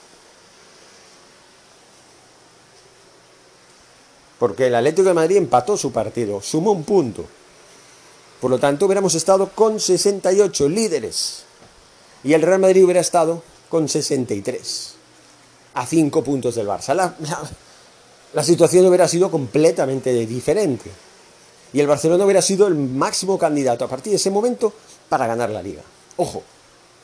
Porque 4.39 4.67
el 4.67 4.75
Atlético 4.75 5.09
de 5.09 5.15
Madrid 5.15 5.37
empató 5.37 5.77
su 5.77 5.93
partido, 5.93 6.43
sumó 6.43 6.73
un 6.73 6.85
punto. 6.85 7.25
Por 8.41 8.51
lo 8.51 8.59
tanto, 8.59 8.87
hubiéramos 8.87 9.15
estado 9.15 9.51
con 9.55 9.81
68 9.81 10.69
líderes. 10.69 11.45
Y 12.23 12.35
el 12.35 12.43
Real 12.43 12.61
Madrid 12.61 12.85
hubiera 12.85 13.01
estado 13.01 13.43
con 13.69 13.89
63. 13.89 14.95
A 15.75 15.87
5 15.87 16.25
puntos 16.25 16.55
del 16.55 16.67
Barça. 16.67 16.95
La, 18.35 18.45
situación 18.45 18.87
hubiera 18.87 19.09
sido 19.09 19.31
completamente 19.31 20.13
diferente. 20.27 20.91
Y 21.73 21.81
el 21.81 21.87
Barcelona 21.87 22.25
hubiera 22.25 22.43
sido 22.43 22.67
el 22.67 22.75
máximo 22.75 23.39
candidato 23.39 23.85
a 23.85 23.89
partir 23.89 24.11
de 24.11 24.17
ese 24.17 24.31
momento 24.31 24.73
para 25.09 25.27
ganar 25.27 25.51
la 25.51 25.63
liga. 25.63 25.83
Ojo, 26.17 26.43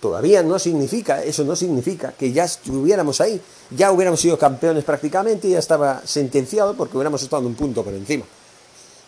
todavía 0.01 0.43
no 0.43 0.59
significa, 0.59 1.23
eso 1.23 1.45
no 1.45 1.57
significa 1.57 2.13
que 2.13 2.33
ya 2.33 2.45
estuviéramos 2.45 3.21
ahí, 3.21 3.41
ya 3.71 3.93
hubiéramos 3.93 4.21
sido 4.21 4.39
campeones 4.39 4.85
prácticamente 4.85 5.49
y 5.49 5.53
ya 5.53 5.59
estaba 5.59 6.03
sentenciado 6.05 6.75
porque 6.75 6.97
hubiéramos 6.97 7.23
estado 7.23 7.47
un 7.47 7.55
punto 7.55 7.83
por 7.83 7.93
encima. 7.93 8.25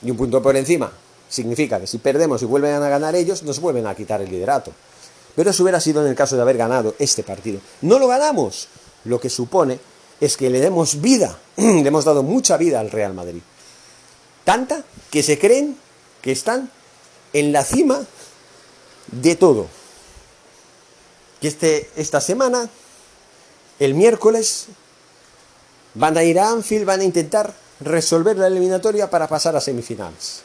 Y 0.02 0.10
un 0.10 0.16
punto 0.16 0.42
por 0.42 0.56
encima 0.56 0.92
significa 1.34 1.80
que 1.80 1.86
si 1.86 1.98
perdemos 1.98 2.42
y 2.42 2.46
vuelven 2.46 2.74
a 2.74 2.88
ganar 2.88 3.14
ellos, 3.14 3.42
nos 3.42 3.60
vuelven 3.60 3.86
a 3.86 3.94
quitar 3.94 4.22
el 4.22 4.30
liderato. 4.30 4.72
Pero 5.34 5.50
eso 5.50 5.62
hubiera 5.62 5.80
sido 5.80 6.02
en 6.02 6.08
el 6.08 6.14
caso 6.14 6.36
de 6.36 6.42
haber 6.42 6.56
ganado 6.56 6.94
este 6.98 7.22
partido. 7.22 7.60
No 7.82 7.98
lo 7.98 8.06
ganamos, 8.06 8.68
lo 9.04 9.20
que 9.20 9.28
supone 9.28 9.78
es 10.20 10.36
que 10.36 10.48
le 10.48 10.60
demos 10.60 11.00
vida, 11.00 11.38
le 11.56 11.86
hemos 11.86 12.04
dado 12.04 12.22
mucha 12.22 12.56
vida 12.56 12.80
al 12.80 12.90
Real 12.90 13.14
Madrid. 13.14 13.42
Tanta 14.44 14.84
que 15.10 15.22
se 15.22 15.38
creen 15.38 15.76
que 16.22 16.32
están 16.32 16.70
en 17.32 17.52
la 17.52 17.64
cima 17.64 18.00
de 19.10 19.36
todo. 19.36 19.66
Que 21.40 21.48
este, 21.48 21.90
esta 21.96 22.20
semana, 22.20 22.68
el 23.80 23.94
miércoles, 23.94 24.66
van 25.94 26.16
a 26.16 26.22
ir 26.22 26.38
a 26.38 26.50
Anfield, 26.50 26.84
van 26.84 27.00
a 27.00 27.04
intentar 27.04 27.54
resolver 27.80 28.36
la 28.36 28.46
eliminatoria 28.46 29.10
para 29.10 29.26
pasar 29.26 29.56
a 29.56 29.60
semifinales. 29.60 30.42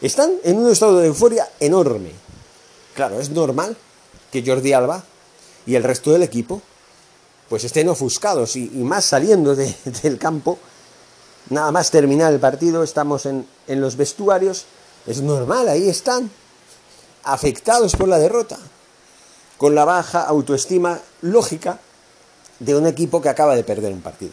Están 0.00 0.32
en 0.44 0.58
un 0.58 0.70
estado 0.70 0.98
de 0.98 1.08
euforia 1.08 1.48
enorme. 1.58 2.12
Claro, 2.94 3.20
es 3.20 3.30
normal 3.30 3.76
que 4.30 4.44
Jordi 4.44 4.72
Alba 4.72 5.02
y 5.66 5.74
el 5.74 5.82
resto 5.82 6.12
del 6.12 6.22
equipo 6.22 6.62
pues 7.48 7.64
estén 7.64 7.88
ofuscados 7.88 8.56
y, 8.56 8.68
más 8.68 9.06
saliendo 9.06 9.54
del 10.02 10.18
campo, 10.18 10.58
nada 11.48 11.72
más 11.72 11.90
terminar 11.90 12.32
el 12.32 12.40
partido, 12.40 12.82
estamos 12.82 13.24
en, 13.26 13.46
en 13.66 13.80
los 13.80 13.96
vestuarios, 13.96 14.66
es 15.06 15.22
normal, 15.22 15.68
ahí 15.68 15.88
están, 15.88 16.30
afectados 17.24 17.96
por 17.96 18.08
la 18.08 18.18
derrota, 18.18 18.58
con 19.56 19.74
la 19.74 19.84
baja 19.84 20.22
autoestima 20.22 21.00
lógica 21.22 21.78
de 22.58 22.76
un 22.76 22.86
equipo 22.86 23.22
que 23.22 23.28
acaba 23.28 23.56
de 23.56 23.64
perder 23.64 23.92
un 23.92 24.02
partido. 24.02 24.32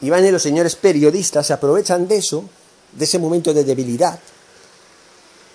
Y 0.00 0.10
van 0.10 0.24
y 0.24 0.30
los 0.30 0.42
señores 0.42 0.76
periodistas 0.76 1.46
se 1.46 1.52
aprovechan 1.52 2.06
de 2.06 2.18
eso, 2.18 2.44
de 2.92 3.04
ese 3.04 3.18
momento 3.18 3.52
de 3.52 3.64
debilidad, 3.64 4.18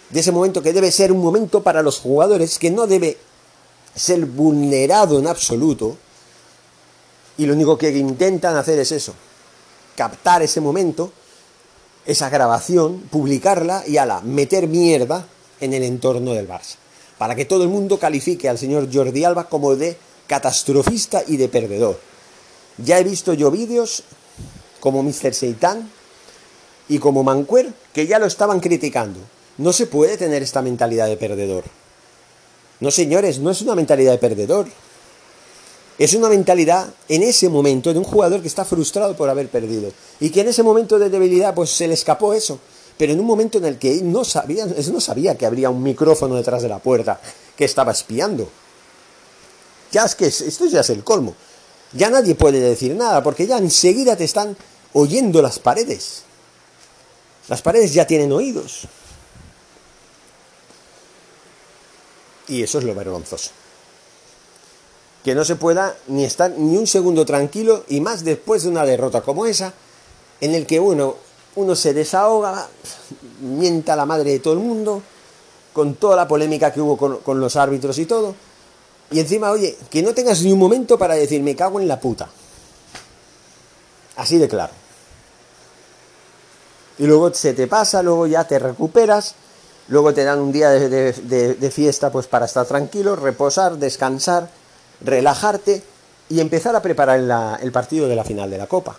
de 0.10 0.20
ese 0.20 0.32
momento 0.32 0.62
que 0.62 0.74
debe 0.74 0.92
ser 0.92 1.12
un 1.12 1.20
momento 1.20 1.64
para 1.64 1.82
los 1.82 2.00
jugadores, 2.00 2.60
que 2.60 2.72
no 2.72 2.88
debe 2.88 3.18
ser 3.96 4.26
vulnerado 4.26 5.20
en 5.20 5.28
absoluto, 5.28 5.98
y 7.38 7.46
lo 7.46 7.54
único 7.54 7.78
que 7.78 7.90
intentan 7.98 8.56
hacer 8.56 8.80
es 8.80 8.92
eso, 8.92 9.14
captar 9.96 10.42
ese 10.42 10.62
momento, 10.62 11.12
esa 12.06 12.30
grabación, 12.30 13.02
publicarla 13.10 13.84
y 13.88 13.98
ala, 13.98 14.22
meter 14.22 14.68
mierda 14.68 15.28
en 15.60 15.74
el 15.74 15.84
entorno 15.84 16.34
del 16.34 16.48
Barça, 16.48 16.76
para 17.18 17.36
que 17.36 17.46
todo 17.46 17.64
el 17.64 17.70
mundo 17.70 18.00
califique 18.00 18.50
al 18.50 18.58
señor 18.58 18.90
Jordi 18.92 19.24
Alba 19.24 19.48
como 19.48 19.76
de 19.76 19.98
catastrofista 20.28 21.24
y 21.28 21.38
de 21.38 21.50
perdedor. 21.50 22.00
Ya 22.78 23.00
he 23.00 23.04
visto 23.04 23.34
yo 23.34 23.52
vídeos 23.52 24.04
como 24.80 25.04
Mr. 25.04 25.34
Seitan 25.34 25.90
y 26.92 27.00
como 27.00 27.24
Mancuer 27.24 27.74
que 27.94 28.06
ya 28.06 28.20
lo 28.20 28.26
estaban 28.26 28.60
criticando. 28.60 29.20
No 29.58 29.74
se 29.74 29.88
puede 29.88 30.18
tener 30.18 30.44
esta 30.44 30.62
mentalidad 30.62 31.08
de 31.08 31.18
perdedor. 31.18 31.64
No, 32.80 32.92
señores, 32.92 33.40
no 33.40 33.50
es 33.50 33.62
una 33.62 33.76
mentalidad 33.76 34.12
de 34.12 34.18
perdedor. 34.18 34.68
Es 35.98 36.14
una 36.14 36.30
mentalidad 36.30 36.94
en 37.10 37.24
ese 37.24 37.50
momento 37.50 37.94
de 37.94 38.00
un 38.00 38.06
jugador 38.06 38.42
que 38.42 38.48
está 38.48 38.66
frustrado 38.66 39.16
por 39.16 39.30
haber 39.30 39.50
perdido 39.50 39.92
y 40.20 40.30
que 40.30 40.42
en 40.42 40.50
ese 40.50 40.64
momento 40.64 41.00
de 41.00 41.10
debilidad 41.10 41.54
pues 41.54 41.70
se 41.70 41.88
le 41.88 41.94
escapó 41.94 42.34
eso 42.34 42.60
pero 43.02 43.14
en 43.14 43.20
un 43.20 43.26
momento 43.26 43.58
en 43.58 43.66
el 43.66 43.80
que 43.80 43.94
él 43.98 44.12
no 44.12 44.24
sabía, 44.24 44.68
no 44.68 45.02
sabía 45.02 45.36
que 45.36 45.48
habría 45.48 45.72
un 45.72 45.82
micrófono 45.82 46.36
detrás 46.36 46.62
de 46.62 46.70
la 46.70 46.78
puerta 46.78 47.20
que 47.58 47.66
estaba 47.66 47.94
espiando. 47.94 48.48
Ya 49.92 50.06
es 50.06 50.14
que 50.14 50.28
esto 50.28 50.68
ya 50.68 50.82
es 50.82 50.90
el 50.92 51.04
colmo. 51.04 51.34
Ya 51.94 52.12
nadie 52.12 52.36
puede 52.36 52.60
decir 52.60 52.96
nada, 52.96 53.24
porque 53.24 53.48
ya 53.48 53.58
enseguida 53.58 54.16
te 54.16 54.26
están 54.26 54.56
oyendo 54.94 55.42
las 55.42 55.58
paredes. 55.58 56.26
Las 57.48 57.62
paredes 57.62 57.94
ya 57.94 58.06
tienen 58.08 58.32
oídos. 58.32 58.82
Y 62.48 62.64
eso 62.64 62.80
es 62.80 62.84
lo 62.84 62.96
vergonzoso. 62.96 63.52
Que 65.24 65.36
no 65.36 65.46
se 65.46 65.56
pueda 65.56 65.96
ni 66.08 66.26
estar 66.26 66.52
ni 66.52 66.78
un 66.78 66.88
segundo 66.88 67.26
tranquilo, 67.26 67.86
y 67.88 68.02
más 68.02 68.24
después 68.24 68.64
de 68.64 68.70
una 68.70 68.86
derrota 68.86 69.22
como 69.22 69.46
esa, 69.46 69.74
en 70.42 70.56
el 70.56 70.66
que 70.66 70.80
uno 70.80 71.16
uno 71.56 71.76
se 71.76 71.94
desahoga, 71.94 72.68
mienta 73.42 73.94
a 73.94 73.96
la 73.96 74.06
madre 74.06 74.32
de 74.32 74.40
todo 74.40 74.54
el 74.54 74.60
mundo, 74.60 75.02
con 75.74 75.96
toda 75.96 76.16
la 76.16 76.28
polémica 76.28 76.72
que 76.72 76.82
hubo 76.82 76.98
con, 76.98 77.40
los 77.40 77.56
árbitros 77.56 77.98
y 77.98 78.06
todo. 78.06 78.36
Y 79.12 79.20
encima, 79.20 79.52
oye, 79.52 79.78
que 79.90 80.02
no 80.02 80.14
tengas 80.14 80.42
ni 80.42 80.52
un 80.52 80.60
momento 80.60 80.98
para 80.98 81.16
decir, 81.16 81.42
me 81.42 81.56
cago 81.56 81.80
en 81.80 81.88
la 81.88 82.00
puta. 82.00 82.30
Así 84.16 84.38
de 84.38 84.48
claro. 84.48 84.74
Y 86.98 87.08
luego 87.08 87.34
se 87.34 87.54
te 87.54 87.68
pasa, 87.68 88.04
luego 88.04 88.28
ya 88.28 88.44
te 88.44 88.60
recuperas, 88.60 89.36
luego 89.88 90.14
te 90.14 90.24
dan 90.24 90.40
un 90.40 90.52
día 90.52 90.70
de, 90.70 91.72
fiesta 91.74 92.12
pues 92.12 92.28
para 92.28 92.46
estar 92.46 92.66
tranquilo, 92.66 93.16
reposar, 93.16 93.78
descansar, 93.78 94.50
relajarte 95.02 95.84
y 96.30 96.40
empezar 96.40 96.76
a 96.76 96.82
preparar 96.82 97.60
el 97.62 97.72
partido 97.72 98.08
de 98.08 98.16
la 98.16 98.24
final 98.24 98.50
de 98.50 98.58
la 98.58 98.68
Copa. 98.68 98.96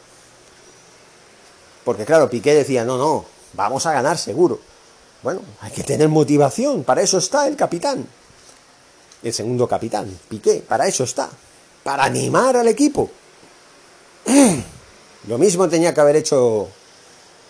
Porque 1.84 2.04
claro, 2.04 2.30
Piqué 2.30 2.54
decía, 2.54 2.84
no, 2.84 2.96
no, 2.96 3.24
vamos 3.54 3.86
a 3.86 3.92
ganar 3.92 4.18
seguro. 4.18 4.60
Bueno, 5.22 5.40
hay 5.60 5.70
que 5.70 5.84
tener 5.84 6.08
motivación, 6.08 6.84
para 6.84 7.02
eso 7.02 7.18
está 7.18 7.46
el 7.46 7.56
capitán. 7.56 8.06
El 9.22 9.32
segundo 9.32 9.68
capitán, 9.68 10.18
Piqué, 10.28 10.64
para 10.66 10.86
eso 10.86 11.04
está. 11.04 11.28
Para 11.84 12.04
animar 12.04 12.56
al 12.56 12.68
equipo. 12.68 13.10
Lo 15.28 15.38
mismo 15.38 15.68
tenía 15.68 15.94
que 15.94 16.00
haber 16.00 16.16
hecho 16.16 16.68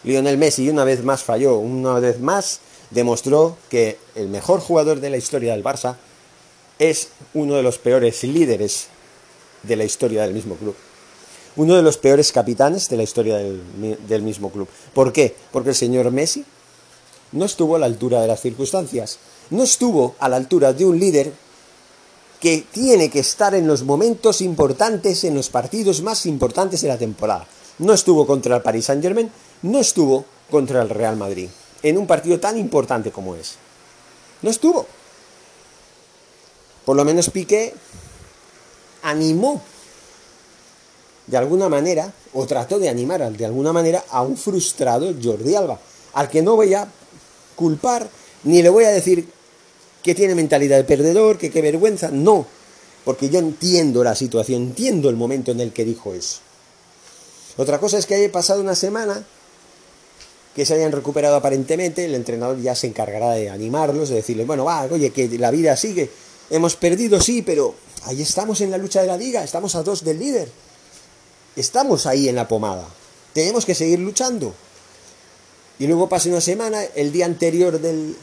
Lionel 0.04 0.38
Messi 0.38 0.68
una 0.68 0.85
vez 0.85 1.04
más 1.04 1.23
falló. 1.23 1.59
Una 1.59 1.99
vez 2.00 2.21
más 2.21 2.61
demostró 2.90 3.56
que 3.68 3.99
el 4.14 4.28
mejor 4.28 4.61
jugador 4.61 5.00
de 5.00 5.11
la 5.11 5.16
historia 5.16 5.52
del 5.52 5.64
Barça 5.64 5.97
es 6.78 7.09
uno 7.35 7.54
de 7.54 7.62
los 7.62 7.78
peores 7.78 8.23
líderes 8.25 8.88
de 9.62 9.76
la 9.76 9.85
historia 9.85 10.23
del 10.23 10.35
mismo 10.35 10.56
club 10.56 10.75
uno 11.56 11.75
de 11.75 11.82
los 11.82 11.99
peores 11.99 12.32
capitanes 12.32 12.88
de 12.88 12.97
la 12.97 13.02
historia 13.02 13.37
del, 13.37 14.23
mismo 14.23 14.50
club. 14.50 14.68
¿Por 14.94 15.12
qué? 15.12 15.35
Porque 15.50 15.71
el 15.71 15.75
señor 15.75 16.11
Messi 16.11 16.44
no 17.32 17.44
estuvo 17.44 17.76
a 17.76 17.78
la 17.78 17.87
altura 17.87 18.21
de 18.21 18.26
las 18.26 18.40
circunstancias, 18.40 19.18
no 19.50 19.62
estuvo 19.62 20.14
a 20.18 20.28
la 20.28 20.37
altura 20.37 20.73
de 20.73 20.85
un 20.85 20.99
líder 20.99 21.32
que 22.40 22.64
tiene 22.73 23.09
que 23.09 23.21
estar 23.21 23.54
en 23.54 23.66
los 23.66 23.85
momentos 23.85 24.40
importantes, 24.40 25.25
en 25.25 25.35
los 25.35 25.49
partidos 25.49 26.02
más 26.02 26.26
importantes 26.26 26.80
de 26.80 26.88
la 26.88 26.99
temporada. 26.99 27.47
No 27.78 27.92
estuvo 27.92 28.26
contra 28.26 28.56
el 28.56 28.62
Paris 28.62 28.87
Saint 28.87 29.02
Germain, 29.02 29.30
no 29.62 29.78
estuvo 29.78 30.25
contra 30.50 30.83
el 30.83 30.88
Real 30.90 31.16
Madrid, 31.16 31.49
en 31.83 31.99
un 31.99 32.07
partido 32.07 32.38
tan 32.38 32.59
importante 32.59 33.11
como 33.11 33.35
es. 33.35 33.54
No 34.42 34.50
estuvo. 34.50 34.87
Por 36.85 36.97
lo 36.97 37.04
menos 37.04 37.31
Piqué 37.31 37.73
animó 39.02 39.62
de 41.26 41.37
alguna 41.37 41.69
manera, 41.69 42.12
o 42.35 42.47
trató 42.47 42.78
de 42.78 42.88
animar 42.88 43.31
de 43.33 43.47
alguna 43.47 43.73
manera 43.73 44.04
a 44.11 44.23
un 44.23 44.37
frustrado 44.37 45.14
Jordi 45.23 45.54
Alba, 45.54 45.78
al 46.14 46.28
que 46.28 46.42
no 46.42 46.57
voy 46.57 46.75
a 46.75 46.88
culpar, 47.54 48.09
ni 48.45 48.62
le 48.62 48.69
voy 48.69 48.85
a 48.85 48.90
decir 48.90 49.28
que 50.02 50.14
tiene 50.14 50.35
mentalidad 50.35 50.76
de 50.76 50.85
perdedor, 50.85 51.38
que 51.38 51.50
qué 51.50 51.62
vergüenza, 51.62 52.11
no, 52.11 52.47
porque 53.04 53.31
yo 53.31 53.38
entiendo 53.38 54.02
la 54.02 54.14
situación, 54.14 54.62
entiendo 54.62 55.09
el 55.09 55.16
momento 55.16 55.52
en 55.52 55.61
el 55.61 55.73
que 55.73 55.85
dijo 55.85 56.12
eso. 56.12 56.40
Otra 57.57 57.78
cosa 57.78 57.99
es 57.99 58.07
que 58.07 58.16
haya 58.16 58.33
pasado 58.33 58.61
una 58.61 58.75
semana, 58.75 59.25
que 60.54 60.66
se 60.66 60.75
hayan 60.75 60.92
recuperado 60.92 61.37
aparentemente, 61.37 62.04
el 62.04 62.14
entrenador 62.14 62.61
ya 62.61 62.75
se 62.75 62.87
encargará 62.87 63.30
de 63.30 63.50
animarlos, 63.50 64.11
de 64.11 64.16
decirles, 64.16 64.47
bueno, 64.47 64.64
va, 64.64 64.82
oye, 64.90 65.11
que 65.11 65.28
la 65.38 65.50
vida 65.50 65.76
sigue, 65.76 66.11
hemos 66.50 66.76
perdido, 66.76 67.21
sí, 67.21 67.42
pero 67.42 67.75
ahí 68.04 68.21
estamos 68.21 68.61
en 68.61 68.71
la 68.71 68.78
lucha 68.78 69.00
de 69.00 69.06
la 69.06 69.16
liga, 69.16 69.42
estamos 69.42 69.75
a 69.75 69.82
dos 69.82 70.04
del 70.04 70.18
líder 70.18 70.49
estamos 71.56 72.06
ahí 72.06 72.28
en 72.28 72.37
la 72.37 72.49
pomada. 72.49 72.87
Tenemos 73.32 73.64
que 73.64 73.75
seguir 73.75 73.99
luchando. 73.99 74.54
Y 75.78 75.87
luego 75.87 76.09
pasa 76.09 76.28
una 76.28 76.40
semana, 76.40 76.82
el 76.94 77.12
día 77.12 77.26
anterior 77.26 77.80
del, 77.80 78.16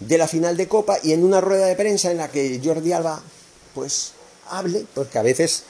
de 0.00 0.18
la 0.18 0.28
final 0.28 0.56
de 0.56 0.68
Copa, 0.68 0.98
y 1.02 1.12
en 1.12 1.24
una 1.24 1.40
rueda 1.40 1.66
de 1.66 1.76
prensa 1.76 2.10
en 2.10 2.18
la 2.18 2.28
que 2.28 2.60
Jordi 2.62 2.92
Alba, 2.92 3.22
pues, 3.74 4.12
hable, 4.50 4.84
porque 4.94 5.18
a 5.18 5.22
veces 5.22 5.64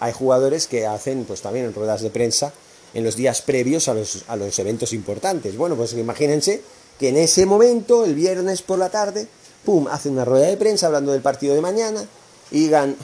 hay 0.00 0.12
jugadores 0.12 0.66
que 0.66 0.86
hacen, 0.86 1.24
pues 1.24 1.40
también 1.40 1.66
en 1.66 1.74
ruedas 1.74 2.02
de 2.02 2.10
prensa, 2.10 2.52
en 2.94 3.04
los 3.04 3.16
días 3.16 3.42
previos 3.42 3.88
a 3.88 3.94
los, 3.94 4.24
a 4.28 4.36
los 4.36 4.58
eventos 4.58 4.92
importantes. 4.92 5.56
Bueno, 5.56 5.76
pues 5.76 5.92
imagínense 5.92 6.62
que 6.98 7.08
en 7.08 7.16
ese 7.16 7.44
momento, 7.44 8.04
el 8.04 8.14
viernes 8.14 8.62
por 8.62 8.78
la 8.78 8.88
tarde, 8.88 9.26
pum, 9.64 9.88
hace 9.88 10.08
una 10.08 10.24
rueda 10.24 10.46
de 10.46 10.56
prensa 10.56 10.86
hablando 10.86 11.12
del 11.12 11.22
partido 11.22 11.54
de 11.54 11.60
mañana, 11.60 12.06
y 12.50 12.60
digan, 12.60 12.96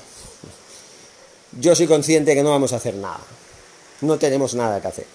yo 1.59 1.75
soy 1.75 1.87
consciente 1.87 2.35
que 2.35 2.42
no 2.42 2.50
vamos 2.50 2.73
a 2.73 2.76
hacer 2.76 2.94
nada. 2.94 3.20
No 4.00 4.18
tenemos 4.18 4.54
nada 4.54 4.80
que 4.80 4.88
hacer. 4.88 5.06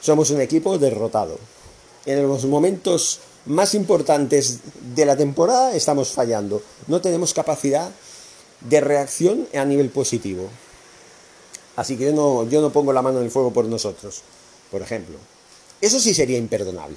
Somos 0.00 0.30
un 0.30 0.40
equipo 0.40 0.76
derrotado. 0.78 1.38
En 2.04 2.26
los 2.26 2.44
momentos 2.44 3.20
más 3.46 3.74
importantes 3.74 4.58
de 4.94 5.06
la 5.06 5.16
temporada 5.16 5.74
estamos 5.74 6.10
fallando. 6.10 6.62
No 6.88 7.00
tenemos 7.00 7.32
capacidad 7.32 7.90
de 8.60 8.80
reacción 8.80 9.48
a 9.54 9.64
nivel 9.64 9.90
positivo. 9.90 10.48
Así 11.76 11.96
que 11.96 12.06
yo 12.06 12.12
no, 12.12 12.48
yo 12.48 12.60
no 12.60 12.70
pongo 12.70 12.92
la 12.92 13.02
mano 13.02 13.18
en 13.18 13.24
el 13.24 13.30
fuego 13.30 13.52
por 13.52 13.64
nosotros, 13.64 14.22
por 14.70 14.82
ejemplo. 14.82 15.16
Eso 15.80 15.98
sí 15.98 16.14
sería 16.14 16.38
imperdonable. 16.38 16.96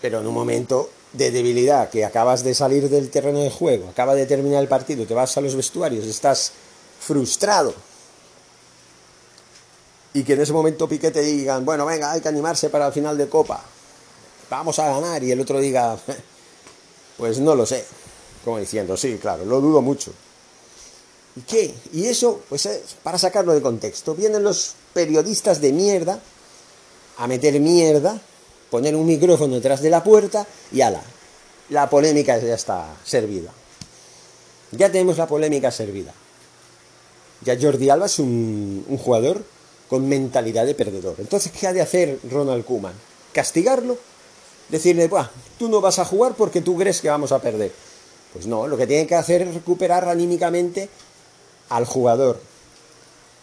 Pero 0.00 0.20
en 0.20 0.26
un 0.26 0.34
momento 0.34 0.90
de 1.12 1.30
debilidad, 1.30 1.90
que 1.90 2.04
acabas 2.04 2.44
de 2.44 2.54
salir 2.54 2.88
del 2.88 3.10
terreno 3.10 3.40
de 3.40 3.50
juego, 3.50 3.88
acaba 3.88 4.14
de 4.14 4.26
terminar 4.26 4.62
el 4.62 4.68
partido, 4.68 5.06
te 5.06 5.14
vas 5.14 5.36
a 5.36 5.40
los 5.40 5.56
vestuarios, 5.56 6.04
estás 6.04 6.52
frustrado. 7.00 7.74
Y 10.14 10.22
que 10.22 10.34
en 10.34 10.40
ese 10.40 10.52
momento 10.52 10.88
Piqué 10.88 11.10
te 11.10 11.20
digan, 11.20 11.64
bueno, 11.64 11.84
venga, 11.84 12.12
hay 12.12 12.20
que 12.20 12.28
animarse 12.28 12.70
para 12.70 12.86
el 12.86 12.92
final 12.92 13.18
de 13.18 13.28
Copa. 13.28 13.62
Vamos 14.50 14.78
a 14.78 14.88
ganar. 14.88 15.22
Y 15.22 15.30
el 15.30 15.40
otro 15.40 15.60
diga, 15.60 15.98
pues 17.16 17.38
no 17.38 17.54
lo 17.54 17.66
sé. 17.66 17.84
Como 18.44 18.58
diciendo, 18.58 18.96
sí, 18.96 19.18
claro, 19.20 19.44
lo 19.44 19.60
dudo 19.60 19.82
mucho. 19.82 20.12
¿Y 21.38 21.40
qué? 21.42 21.72
Y 21.92 22.06
eso, 22.06 22.42
pues 22.48 22.66
es 22.66 22.96
para 23.02 23.16
sacarlo 23.16 23.54
de 23.54 23.62
contexto. 23.62 24.16
Vienen 24.16 24.42
los 24.42 24.74
periodistas 24.92 25.60
de 25.60 25.72
mierda 25.72 26.20
a 27.16 27.26
meter 27.28 27.60
mierda 27.60 28.20
poner 28.70 28.96
un 28.96 29.06
micrófono 29.06 29.54
detrás 29.54 29.80
de 29.80 29.90
la 29.90 30.02
puerta 30.02 30.46
y 30.72 30.80
ala, 30.80 31.02
la 31.70 31.88
polémica 31.88 32.38
ya 32.38 32.54
está 32.54 32.96
servida. 33.04 33.52
Ya 34.72 34.90
tenemos 34.90 35.16
la 35.16 35.26
polémica 35.26 35.70
servida. 35.70 36.12
Ya 37.44 37.56
Jordi 37.58 37.88
Alba 37.88 38.06
es 38.06 38.18
un, 38.18 38.84
jugador 39.02 39.44
con 39.88 40.08
mentalidad 40.08 40.66
de 40.66 40.74
perdedor. 40.74 41.14
Entonces, 41.18 41.52
¿qué 41.52 41.66
ha 41.66 41.72
de 41.72 41.80
hacer 41.80 42.18
Ronald 42.30 42.64
Kuman? 42.64 42.94
¿Castigarlo? 43.32 43.96
Decirle, 44.68 45.06
Buah, 45.08 45.30
tú 45.58 45.68
no 45.68 45.80
vas 45.80 45.98
a 45.98 46.04
jugar 46.04 46.34
porque 46.34 46.60
tú 46.60 46.76
crees 46.76 47.00
que 47.00 47.08
vamos 47.08 47.32
a 47.32 47.40
perder. 47.40 47.72
Pues 48.32 48.46
no, 48.46 48.66
lo 48.66 48.76
que 48.76 48.86
tiene 48.86 49.06
que 49.06 49.14
hacer 49.14 49.42
es 49.42 49.54
recuperar 49.54 50.06
anímicamente 50.08 50.90
al 51.68 51.84
jugador 51.84 52.40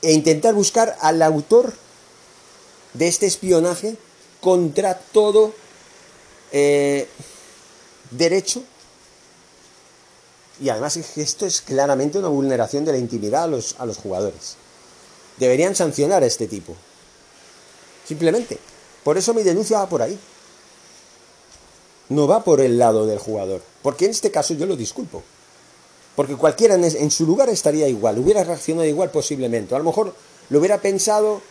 e 0.02 0.14
intentar 0.14 0.54
buscar 0.54 0.98
al 1.02 1.22
autor 1.22 1.74
de 2.94 3.08
este 3.08 3.26
espionaje 3.26 3.98
contra 4.40 4.98
todo 4.98 5.54
eh, 6.52 7.08
derecho. 8.12 8.64
Y 10.62 10.70
además 10.70 10.96
esto 10.98 11.46
es 11.46 11.62
claramente 11.62 12.18
una 12.18 12.30
vulneración 12.30 12.86
de 12.86 12.94
la 12.94 12.98
intimidad 12.98 13.44
a 13.44 13.48
los, 13.48 13.76
a 13.80 13.86
los 13.86 13.98
jugadores. 13.98 14.56
Deberían 15.38 15.76
sancionar 15.76 16.24
a 16.24 16.28
este 16.28 16.48
tipo. 16.48 16.76
Simplemente. 18.08 18.58
Por 19.04 19.18
eso 19.18 19.34
mi 19.34 19.44
denuncia 19.44 19.80
va 19.80 19.90
por 19.90 20.02
ahí. 20.02 20.18
No 22.10 22.28
va 22.28 22.44
por 22.44 22.62
el 22.62 22.78
lado 22.78 23.06
del 23.06 23.20
jugador. 23.20 23.62
Porque 23.82 24.06
en 24.06 24.12
este 24.12 24.32
caso 24.32 24.54
yo 24.54 24.66
lo 24.66 24.76
disculpo. 24.76 25.24
Porque 26.16 26.36
cualquiera 26.36 26.76
en, 26.76 27.12
su 27.12 27.26
lugar 27.26 27.50
estaría 27.50 27.88
igual. 27.88 28.20
Hubiera 28.20 28.44
reaccionado 28.44 28.88
igual 28.88 29.12
posiblemente. 29.12 29.76
A 29.76 29.80
lo 29.80 29.84
mejor 29.84 30.16
lo 30.50 30.60
hubiera 30.60 30.80
pensado 30.80 31.42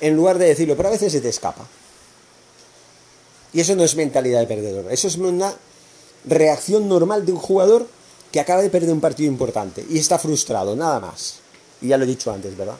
en 0.00 0.16
lugar 0.16 0.38
de 0.38 0.46
decirlo. 0.46 0.76
Pero 0.76 0.88
a 0.88 0.92
veces 0.92 1.12
se 1.12 1.20
te 1.20 1.28
escapa. 1.28 1.66
Y 3.54 3.60
eso 3.60 3.76
no 3.76 3.84
es 3.84 3.94
mentalidad 3.94 4.40
de 4.40 4.46
perdedor, 4.46 4.92
eso 4.92 5.06
es 5.06 5.16
una 5.16 5.54
reacción 6.24 6.88
normal 6.88 7.24
de 7.24 7.32
un 7.32 7.38
jugador 7.38 7.86
que 8.32 8.40
acaba 8.40 8.62
de 8.62 8.68
perder 8.68 8.90
un 8.92 9.00
partido 9.00 9.30
importante 9.30 9.86
y 9.88 9.98
está 9.98 10.18
frustrado, 10.18 10.74
nada 10.74 10.98
más. 10.98 11.36
Y 11.80 11.88
ya 11.88 11.96
lo 11.96 12.02
he 12.02 12.08
dicho 12.08 12.32
antes, 12.32 12.56
¿verdad? 12.56 12.76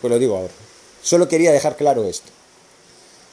Pues 0.00 0.12
lo 0.12 0.18
digo 0.20 0.36
ahora. 0.36 0.52
Solo 1.02 1.26
quería 1.26 1.50
dejar 1.50 1.76
claro 1.76 2.04
esto. 2.04 2.30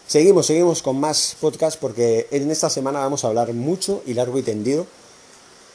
Seguimos, 0.07 0.47
seguimos 0.47 0.81
con 0.81 0.99
más 0.99 1.35
podcast 1.39 1.79
porque 1.79 2.27
en 2.31 2.49
esta 2.49 2.71
semana 2.71 2.99
vamos 2.99 3.23
a 3.23 3.27
hablar 3.27 3.53
mucho 3.53 4.01
y 4.07 4.15
largo 4.15 4.39
y 4.39 4.41
tendido 4.41 4.87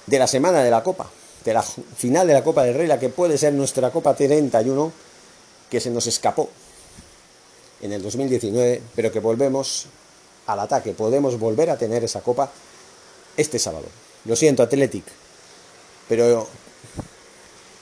de 0.07 0.19
la 0.19 0.27
semana 0.27 0.65
de 0.65 0.71
la 0.71 0.83
Copa, 0.83 1.09
de 1.45 1.55
la 1.55 1.63
final 1.63 2.27
de 2.27 2.35
la 2.35 2.45
Copa 2.45 2.65
del 2.65 2.75
Rey, 2.75 2.87
la 2.87 2.99
que 2.99 3.09
puede 3.09 3.39
ser 3.39 3.53
nuestra 3.53 3.91
Copa 3.91 4.15
31, 4.15 4.93
que 5.71 5.81
se 5.81 5.91
nos 5.91 6.07
escapó 6.07 6.49
en 7.81 7.93
el 7.93 8.03
2019, 8.03 8.83
pero 8.95 9.11
que 9.11 9.21
volvemos 9.21 9.87
al 10.47 10.61
ataque. 10.61 10.93
Podemos 10.93 11.39
volver 11.39 11.71
a 11.71 11.77
tener 11.77 12.05
esa 12.05 12.21
copa 12.21 12.51
este 13.37 13.59
sábado. 13.59 13.87
Lo 14.25 14.37
siento, 14.37 14.63
Athletic, 14.63 15.05
pero 16.09 16.47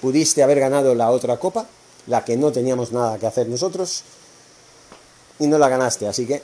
pudiste 0.00 0.42
haber 0.42 0.60
ganado 0.60 0.94
la 0.94 1.10
otra 1.10 1.36
copa, 1.38 1.66
la 2.06 2.24
que 2.24 2.36
no 2.36 2.52
teníamos 2.52 2.92
nada 2.92 3.18
que 3.18 3.26
hacer 3.26 3.48
nosotros, 3.48 4.04
y 5.38 5.46
no 5.46 5.58
la 5.58 5.68
ganaste. 5.68 6.08
Así 6.08 6.26
que, 6.26 6.42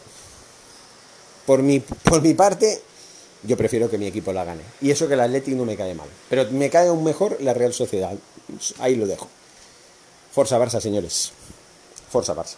por 1.46 1.62
mi, 1.62 1.80
por 1.80 2.20
mi 2.20 2.34
parte, 2.34 2.82
yo 3.46 3.56
prefiero 3.56 3.90
que 3.90 3.98
mi 3.98 4.06
equipo 4.06 4.32
la 4.32 4.44
gane. 4.44 4.62
Y 4.80 4.90
eso 4.90 5.08
que 5.08 5.14
el 5.14 5.20
Athletic 5.20 5.54
no 5.54 5.64
me 5.64 5.76
cae 5.76 5.94
mal. 5.94 6.08
Pero 6.28 6.50
me 6.50 6.70
cae 6.70 6.88
aún 6.88 7.04
mejor 7.04 7.38
la 7.40 7.54
Real 7.54 7.72
Sociedad. 7.72 8.12
Ahí 8.78 8.96
lo 8.96 9.06
dejo. 9.06 9.28
Forza 10.32 10.58
Barça, 10.58 10.80
señores. 10.80 11.32
Forza 12.10 12.34
Barça. 12.34 12.56